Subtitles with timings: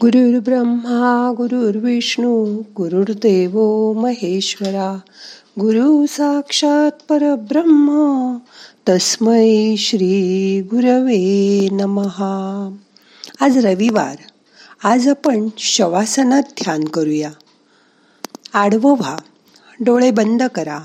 [0.00, 4.98] गुरुर् ब्रह्मा गुरुर्विष्णू गुरुर्देव महेश्वरा
[5.60, 8.36] गुरु साक्षात परब्रह्म
[8.88, 12.76] तस्मै श्री गुरवे नमहा
[13.40, 14.16] आज रविवार.
[14.84, 17.30] आज आपण शवासनात ध्यान करूया.
[18.54, 19.16] आडवो व्हा.
[19.80, 20.80] डोळे बंद करा.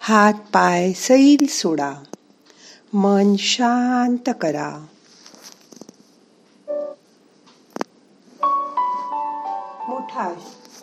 [0.00, 1.92] हात पाय सैल सोडा.
[2.94, 4.86] मन शांत करा.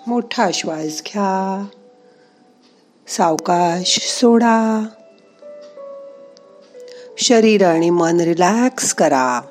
[0.07, 1.65] मोठा श्वास घ्या.
[3.07, 4.85] सावकाश सोडा.
[7.17, 9.41] शरीर आणि मन रिलॅक्स करा.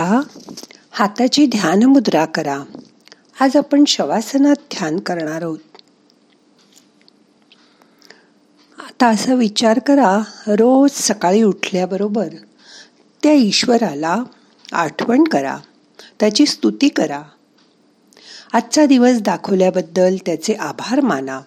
[0.00, 0.20] आता
[0.90, 2.62] हाताची ध्यान मुद्रा करा.
[3.40, 5.58] आज आपण शवासनात ध्यान करणार आहोत.
[8.78, 12.28] आता असा विचार करा रोज सकाळी उठल्याबरोबर
[13.22, 14.22] त्या ईश्वराला
[14.72, 15.58] आठवण करा
[16.20, 17.22] त्याची स्तुती करा.
[18.52, 21.40] आजचा दिवस दाखवल्याबद्दल त्याचे आभार माना.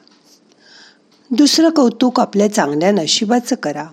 [1.31, 3.85] दुसरं कौतुक आपल्या चांगल्या नशिबाचं करा.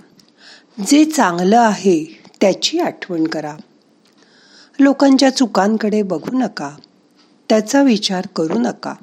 [0.86, 3.56] जे चांगलं आहे त्याची आठवण करा.
[4.78, 6.70] लोकांच्या चुकांकडे बघू नका.
[7.48, 8.94] त्याचा विचार करू नका.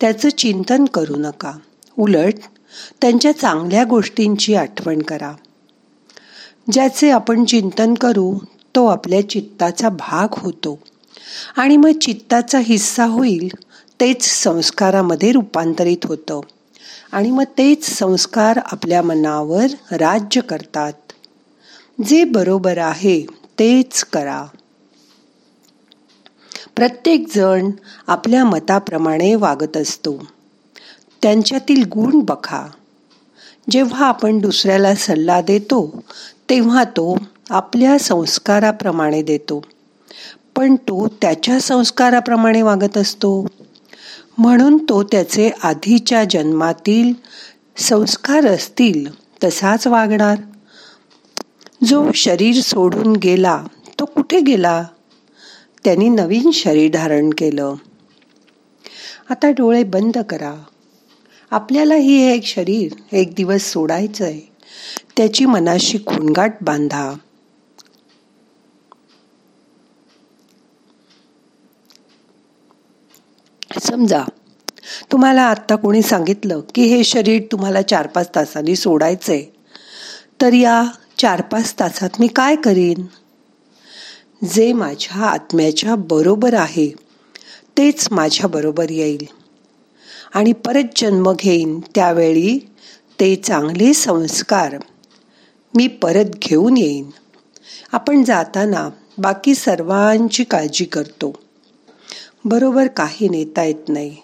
[0.00, 1.52] त्याचं चिंतन करू नका.
[1.98, 2.34] उलट
[3.00, 5.32] त्यांच्या चांगल्या गोष्टींची आठवण करा.
[6.72, 8.38] ज्याचे आपण चिंतन करू
[8.76, 10.78] तो आपल्या चित्ताचा भाग होतो.
[11.56, 13.48] आणि मग चित्ताचा हिस्सा होईल
[14.00, 16.40] तेच संस्कारामध्ये रूपांतरित होतं.
[17.12, 20.92] आणि मग तेच संस्कार आपल्या मनावर राज्य करतात.
[22.04, 24.44] जे बरोबर आहे तेच करा.
[26.76, 27.70] प्रत्येक जण
[28.06, 30.26] आपल्या मताप्रमाणे वागत असतो.
[31.22, 32.70] त्यांच्यातील गुण बघा.
[33.70, 36.00] जेव्हा आपण दुसऱ्याला सल्ला देतो
[36.50, 37.18] तेव्हा तो
[37.50, 39.64] आपल्या संस्काराप्रमाणे देतो.
[40.56, 43.46] पण तो त्याच्या संस्काराप्रमाणे वागत असतो.
[44.38, 47.12] म्हणून तो त्याचे आधीच्या जन्मातील
[47.76, 49.06] संस्कार असतील
[49.44, 50.38] तसाच वागणार.
[51.84, 53.64] जो शरीर सोडून गेला
[54.00, 54.84] तो कुठे गेला?
[55.84, 57.74] त्यांनी नवीन शरीर धारण केलं.
[59.30, 60.54] आता डोळे बंद करा.
[61.50, 64.40] आपल्यालाही हे एक शरीर एक दिवस सोडायचं आहे
[65.16, 67.12] त्याची मनाशी खुणगाट बांधा.
[73.80, 74.22] समजा
[75.12, 79.42] तुम्हाला आत्ता कोणी सांगितलं की हे शरीर तुम्हाला चार पाच तासांनी सोडायचंय
[80.40, 80.82] तर या
[81.22, 83.06] चार पाच तासात मी काय करीन?
[84.46, 86.94] जे माझ्या आत्म्याच्या बरोबर आहे
[87.78, 89.26] तेच माझ्या बरोबर येईल.
[90.34, 92.58] आणि परत जन्म घेईन त्यावेळी
[93.20, 94.74] ते चांगले संस्कार
[95.76, 97.10] मी परत घेऊन येईन.
[97.92, 101.38] आपण जाताना बाकी सर्वांची काळजी करतो.
[102.44, 104.16] बरोबर काही नेता येत नाही.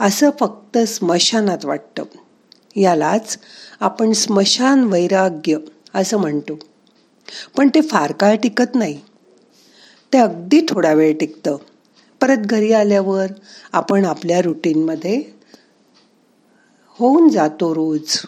[0.00, 2.02] असं फक्त स्मशानात वाटतं.
[2.76, 3.38] यालाच
[3.80, 5.56] आपण स्मशान वैराग्य
[5.94, 6.58] असं म्हणतो.
[7.56, 9.00] पण ते फार काळ टिकत नाही.
[10.12, 11.56] ते अगदी थोडा वेळ टिकतं.
[12.20, 13.26] परत घरी आल्यावर
[13.72, 15.22] आपण आपल्या रुटीनमध्ये
[16.98, 18.20] होऊन जातो रोज.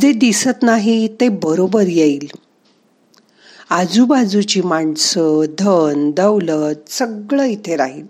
[0.00, 2.26] जे दिसत नाही ते बरोबर येईल.
[3.70, 8.06] आजूबाजूची माणसं धन दौलत सगळं इथे राहील.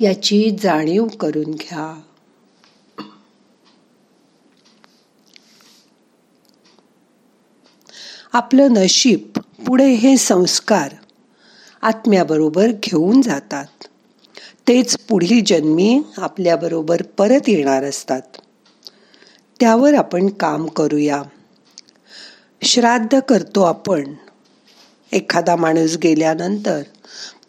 [0.00, 2.00] याची जाणीव करून घ्या.
[8.32, 10.94] आपलं नशीब पुढे हे संस्कार
[11.82, 13.64] आत्म्याबरोबर घेऊन जातात.
[14.68, 18.20] तेच पुढील जन्मी आपल्याबरोबर परत येणार असतात.
[19.60, 21.22] त्यावर आपण काम करूया.
[22.62, 24.14] श्राद्ध करतो आपण.
[25.12, 26.82] एखादा माणूस गेल्यानंतर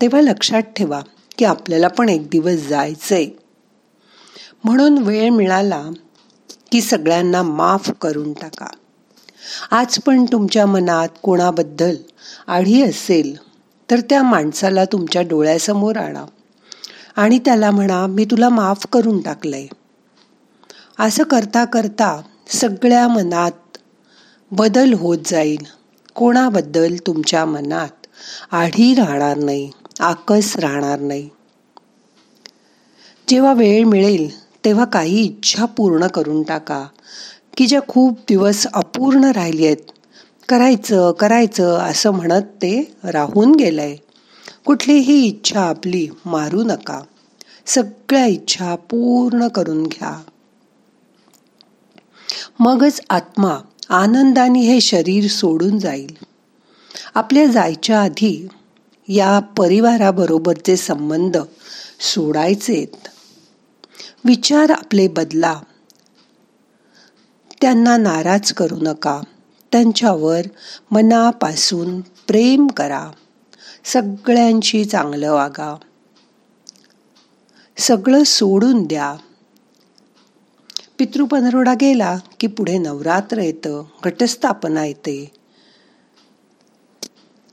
[0.01, 1.01] तेव्हा लक्षात ठेवा
[1.37, 3.25] की आपल्याला पण एक दिवस जायचंय.
[4.63, 5.85] म्हणून वेळ मिळाला
[6.71, 8.67] की सगळ्यांना माफ करून टाका.
[9.71, 11.95] आज पण तुमच्या मनात कोणाबद्दल
[12.47, 13.37] आढी असेल
[13.91, 16.25] तर त्या माणसाला तुमच्या डोळ्यासमोर आणा
[17.15, 19.67] आणि त्याला म्हणा मी तुला माफ करून टाकलंय.
[20.99, 23.77] असं करता करता सगळ्या मनात
[24.51, 25.65] बदल होत जाईल.
[26.15, 28.07] कोणाबद्दल तुमच्या मनात
[28.51, 31.29] आढी राहणार नाही आकस राहणार नाही.
[33.27, 36.85] जेव्हा वेळ मिळेल तेव्हा काही इच्छा पूर्ण करून टाका.
[37.59, 39.77] की ज्या खूप दिवस अपूर्ण राहिली आहेत.
[40.49, 43.95] करायचं करायचं असं म्हणत ते राहून गेलंय.
[44.65, 47.01] कुठलीही इच्छा आपली मारू नका.
[47.65, 50.21] सगळ्या इच्छा पूर्ण करून घ्या.
[52.59, 53.57] मगच आत्मा
[53.89, 56.15] आनंदाने हे शरीर सोडून जाईल.
[57.15, 58.47] आपल्या जायच्या आधी
[59.07, 61.37] या परिवाराबरोबरचे संबंध
[61.99, 63.07] सोडायचेत.
[64.25, 65.59] विचार आपले बदला.
[67.61, 69.21] त्यांना नाराज करू नका.
[69.71, 70.41] त्यांच्यावर
[70.91, 73.11] मनापासून प्रेम करा.
[73.85, 75.75] सगळ्यांशी चांगलं वागा.
[77.77, 79.15] सगळं सोडून द्या.
[80.97, 85.31] पितृपनरोडा गेला की पुढे नवरात्र येतं घटस्थापना येते.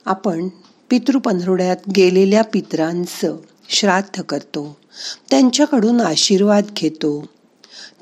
[0.05, 0.49] आपण
[0.91, 3.37] पितृपनरोड्यात गेलेल्या पितरांचं
[3.69, 4.77] श्राद्ध करतो.
[5.31, 7.25] त्यांच्याकडून आशीर्वाद घेतो.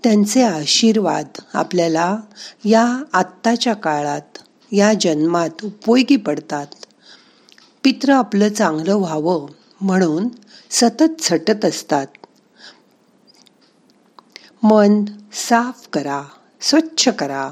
[0.02, 2.16] त्यांचे आशीर्वाद आपल्याला
[2.64, 4.38] या आत्ताच्या काळात
[4.72, 6.66] या जन्मात उपयोगी पडतात.
[7.84, 9.46] पित्र आपलं चांगलं व्हावं
[9.80, 10.28] म्हणून
[10.70, 12.06] सतत झटत असतात.
[14.62, 16.22] मन साफ करा
[16.60, 17.50] स्वच्छ करा.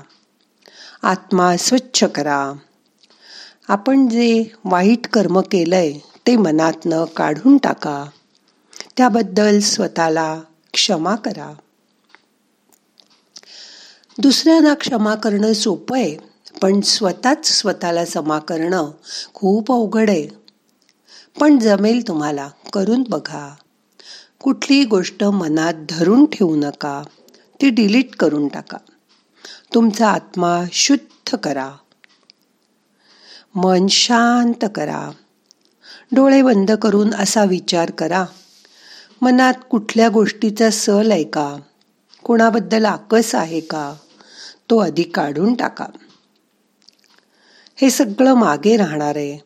[1.03, 2.53] आत्मा स्वच्छ करा.
[3.69, 5.93] आपण जे वाईट कर्म केलंय
[6.27, 8.05] ते मनातनं काढून टाका.
[8.97, 10.41] त्याबद्दल स्वतःला
[10.73, 11.55] क्षमा करा.
[14.19, 16.17] दुसऱ्यांना क्षमा करणं सोपं आहे
[16.63, 18.91] पण स्वतःच स्वतःला क्षमा करणं
[19.35, 20.29] खूप अवघड आहे.
[21.41, 23.55] पण जमेल तुम्हाला करून बघा.
[24.43, 27.03] कुठलीही गोष्ट मनात धरून ठेवू नका
[27.61, 28.77] ती डिलीट करून टाका.
[29.75, 31.73] तुमचा आत्मा शुद्ध करा.
[33.55, 35.11] मन शांत करा.
[36.13, 38.25] डोळे बंद करून असा विचार करा.
[39.21, 41.57] मनात कुठल्या गोष्टीचा सल आहे का?
[42.25, 43.95] कोणाबद्दल आकस आहे का?
[44.71, 45.87] तो आधी काढून टाका.
[47.77, 49.39] हे सगळं मागे राहणार आहे.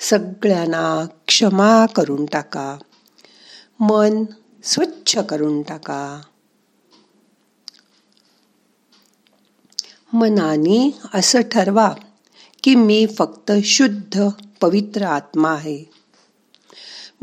[0.00, 2.78] सगळ्यांना क्षमा करून टाका.
[3.80, 4.24] मन
[4.64, 6.20] स्वच्छ करून टाका.
[10.12, 11.94] मनाने असं ठरवा
[12.62, 14.28] की मी फक्त शुद्ध
[14.60, 15.93] पवित्र आत्मा आहे.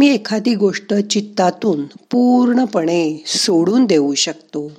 [0.01, 4.71] मी एखादी गोष्ट चित्तातून पूर्णपणे सोडून देऊ शकतो.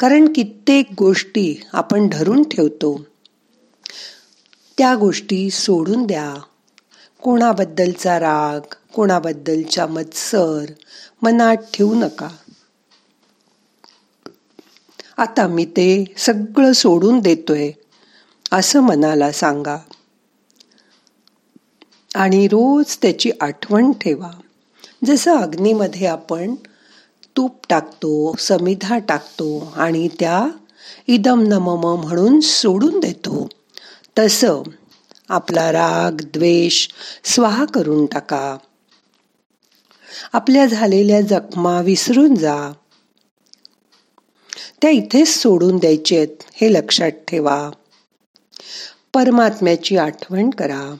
[0.00, 3.06] कारण कित्येक गोष्टी आपण धरून ठेवतो.
[4.78, 6.34] त्या गोष्टी सोडून द्या.
[7.22, 10.64] कोणाबद्दलचा राग कोणाबद्दलचा मत्सर
[11.22, 12.28] मनात ठेवू नका.
[15.16, 17.70] आता मी ते सगळं सोडून देतोय
[18.52, 19.76] असं मनाला सांगा.
[22.14, 24.30] आणि रोज त्याची आठवण ठेवा.
[25.04, 26.54] जसं अग्नीमध्ये आपण
[27.36, 30.48] तूप टाकतो समिधा टाकतो आणि त्या
[31.06, 33.48] इदम नमम म्हणून सोडून देतो.
[34.18, 34.62] तसं
[35.28, 36.88] आपला राग द्वेष
[37.24, 38.56] स्वाहा करून टाका.
[40.32, 42.72] आपल्या झालेल्या जखमा विसरून जा.
[44.82, 47.70] त्या इथेच सोडून द्यायचेत हे लक्षात ठेवा.
[49.14, 50.94] परमात्म्याची आठवण करा.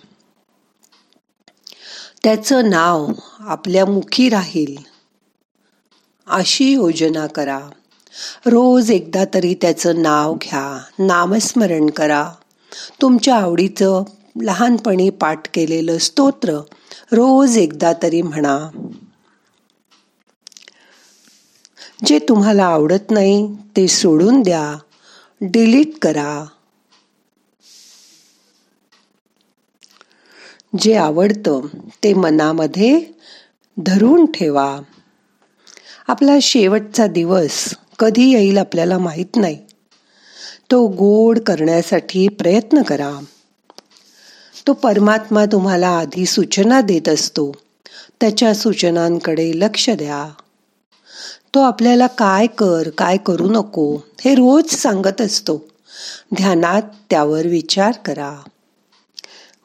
[2.24, 3.08] त्याचं नाव
[3.40, 4.76] आपल्या मुखी राहील.
[6.26, 7.60] अशी योजना करा.
[8.46, 10.82] रोज एकदा तरी त्याचं नाव घ्या.
[10.98, 12.32] नामस्मरण करा.
[13.02, 14.02] तुमच्या आवडीचं
[14.42, 16.52] लहानपणी पाठ केलेलं स्तोत्र
[17.12, 18.88] रोज एकदा तरी म्हणा.
[22.04, 24.78] जे तुम्हाला आवडत नाही ते सोडून द्या.
[25.40, 26.44] डिलीट करा.
[30.78, 31.60] जे आवडतं
[32.04, 33.00] ते मनामध्ये
[33.76, 34.80] धरून ठेवा.
[36.08, 39.58] आपला शेवटचा दिवस कधी येईल आपल्याला माहीत नाही.
[40.70, 43.12] तो गोड करण्यासाठी प्रयत्न करा.
[44.66, 47.52] तो परमात्मा तुम्हाला आधी सूचना देत असतो.
[48.20, 50.32] त्याच्या सूचनांकडे लक्ष द्या.
[51.54, 55.64] तो आपल्याला काय कर काय करू नको हे रोज सांगत असतो.
[56.34, 58.40] ध्यानात त्यावर विचार करा.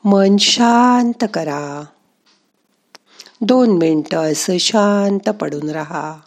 [0.04, 1.84] मन शांत करा.
[3.42, 6.18] दोन मिनटं असं शांत पडून राहा.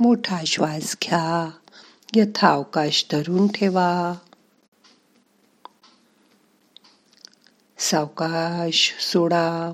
[0.00, 1.50] मोठा श्वास घ्या.
[2.14, 4.14] यथावकाश धरून ठेवा.
[7.78, 9.72] सावकाश सोडा.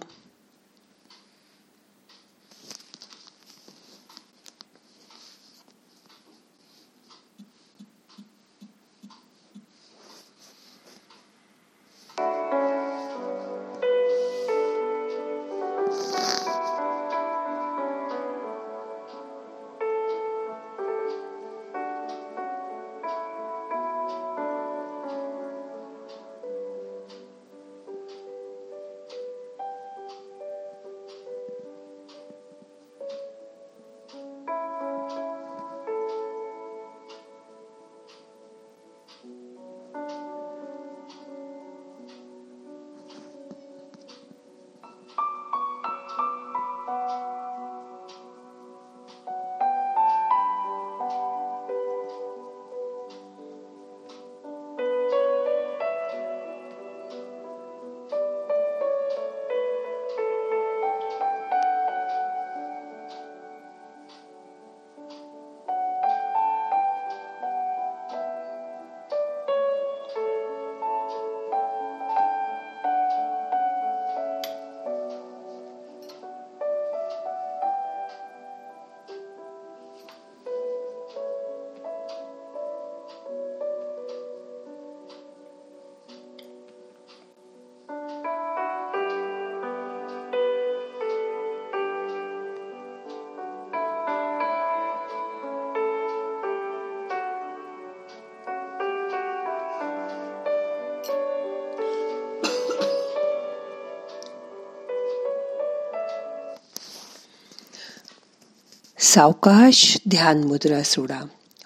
[109.14, 111.20] सावकाश ध्यान मुद्रा सोडा.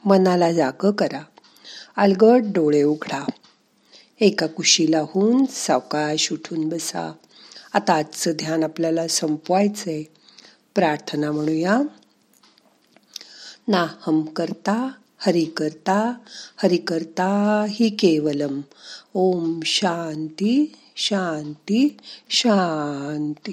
[0.04, 1.20] मनाला जाग करा.
[1.96, 3.24] अलगट डोळे उघडा.
[4.20, 7.12] एका कुशीला होऊन सावकाश उठून बसा.
[7.72, 10.02] आता आजचं ध्यान आपल्याला संपवायचंय.
[10.74, 11.80] प्रार्थना म्हणूया.
[13.68, 16.14] ना हम करता हरि करता
[16.56, 18.60] हरि करता हि केवलम.
[19.14, 21.96] ओम शांती शांती
[22.30, 23.52] शांती.